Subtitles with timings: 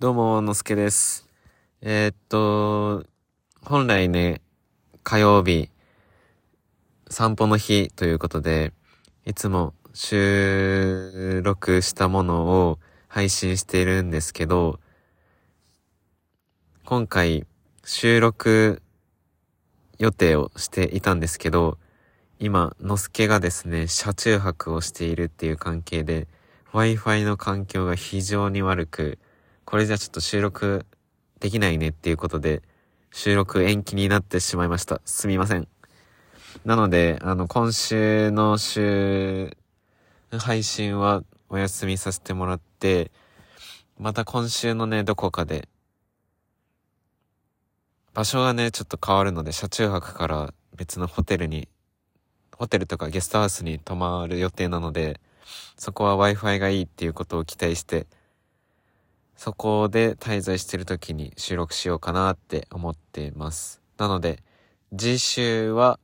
[0.00, 1.26] どうも、のすけです。
[1.80, 3.04] えーっと、
[3.64, 4.40] 本来ね、
[5.02, 5.70] 火曜日、
[7.10, 8.72] 散歩の日ということで、
[9.26, 14.78] いつも収録したものを配信しているんですけど、
[16.84, 17.44] 今回
[17.82, 18.80] 収録
[19.98, 21.76] 予定をしていたんですけど、
[22.38, 26.28] 今、のすけがですね、車中泊をしているっていう関係で、
[26.72, 29.18] Wi-Fi の環境が非常に悪く、
[29.68, 30.86] これじゃちょっと収録
[31.40, 32.62] できないねっていうことで、
[33.12, 35.02] 収録延期になってしまいました。
[35.04, 35.68] すみません。
[36.64, 39.54] なので、あの、今週の週、
[40.38, 43.10] 配信はお休みさせてもらって、
[43.98, 45.68] また今週のね、どこかで、
[48.14, 51.68] 場所がね、ちょっと変わるので、車中泊から別のホテルに、
[52.56, 55.20] ホテルとかゲストハウスに泊まる予定なので、
[55.76, 58.06] そこは Wi-Fi がいいっていうことを期待して、
[59.38, 63.80] そこで滞在してる時に収録しようかなって思っています。
[63.96, 64.42] なので、
[64.98, 66.00] 次週は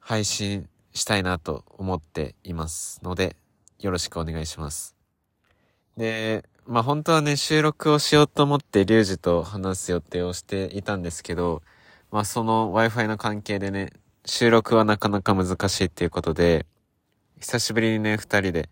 [0.00, 3.36] 配信したいなと思っていますので、
[3.80, 4.96] よろしくお願いします。
[5.98, 11.60] で、まあ本当はね、収録をしようと思ってリュウジと話す予定をしていたんですけど、
[12.10, 13.92] まあその Wi-Fi の関係でね、
[14.24, 16.64] 収録はなかなか難しいっていうことで、
[17.40, 18.70] 久しぶりにね、二人で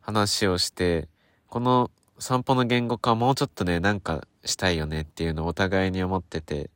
[0.00, 1.10] 話をして、
[1.46, 1.90] この
[2.22, 6.70] 散歩の言語化もうちょっとね、なんかしたいよねっていうのをお互いに思ってて、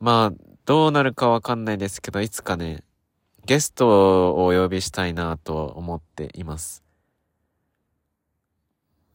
[0.00, 2.82] まあ、どうなるかわかんないですけど、いつかね、
[3.44, 6.82] ゲストをお呼びしたいなとは思っています。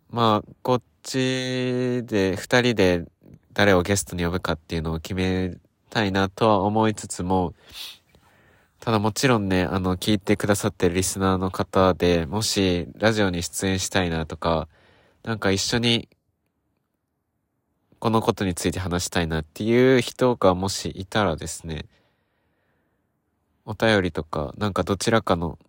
[0.10, 3.06] まあ、こっちで二人で
[3.52, 5.58] 誰をゲストに呼ぶかっていうのを決め
[5.90, 7.54] たいなとは思いつつも、
[8.80, 14.70] ただもちろんね、あの、聞いてくださってるリスナーの方で、もしラジオに出演したいなとか、
[15.24, 16.10] なんか一緒に
[18.00, 21.86] このことについて話したいなっていう人がもしいたらですね、
[23.64, 25.60] お便りとか、なんかどちらかの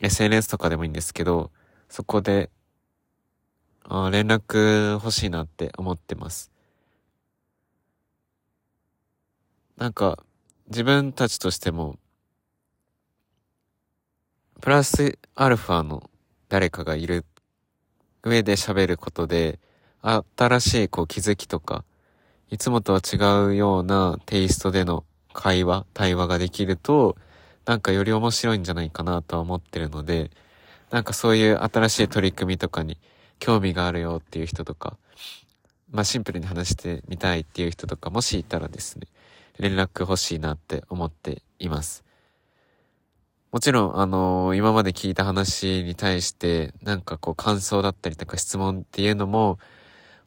[0.00, 1.52] SNS とかでもいいんですけど、
[1.88, 2.50] そこで、
[3.84, 6.50] あ連絡欲しいなって思ってます。
[9.76, 10.18] なんか、
[10.66, 12.00] 自分たちとしても、
[14.60, 16.10] プラスアルファの
[16.48, 17.24] 誰かがいる
[18.26, 19.60] 上で喋ることで、
[20.02, 21.84] 新しいこう気づきとか、
[22.50, 23.16] いつもとは違
[23.46, 27.16] うようなテイストでの会話、対話ができると、
[27.66, 30.30] なんかより面白いんじゃないかなとは思ってるので、
[30.90, 32.98] なんかそういう新しい取り組みとかに
[33.38, 34.96] 興味があるよっていう人とか、
[35.92, 39.06] まあシンプルに話してみたいっていう人とか、もしいたらですね、
[39.58, 42.05] 連絡欲しいなって思っています。
[43.52, 49.58] もちろん、あのー今まで聞いた話に対して、なんかこう感想だったりとか質問っていうのも、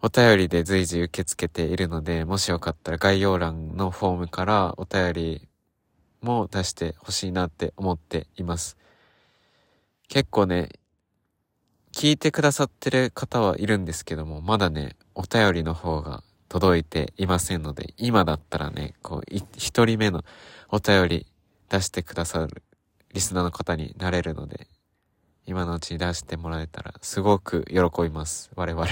[0.01, 5.47] お便りで随時受け付けているので、もしよかったら概要欄のフォームからお便り
[6.21, 8.77] も出してほしいなって思っています。
[10.07, 10.69] 結構ね、
[11.93, 19.23] 聞いてくださってる方はいるんですけども、まだね、お便りの方が届いていませんので、今だったらね、こう、
[19.57, 20.23] 一人目の
[20.69, 21.27] お便り
[21.69, 22.63] 出してくださる
[23.13, 24.67] リスナーの方になれるので、
[25.45, 28.51] 今のうちに出してもらえたらすごく喜びます。
[28.55, 28.87] 我々。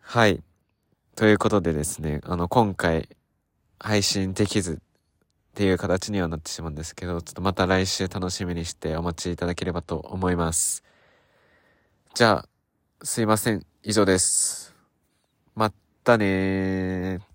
[0.00, 0.42] はい。
[1.16, 3.08] ということでですね、あの、今回
[3.78, 4.76] 配信できずっ
[5.54, 10.82] ていう形にはなってしまうんですけど、ちょっとまた来週楽しみにしてお待ちいただければと思います。
[12.14, 13.66] じゃあ、すいません。
[13.82, 14.74] 以上です。
[15.54, 15.72] ま
[16.04, 17.27] たねー。